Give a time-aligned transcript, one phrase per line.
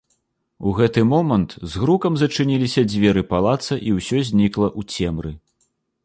[0.69, 5.31] У гэты момант з грукам зачыніліся дзверы палаца і ўсё знікла ў цемры.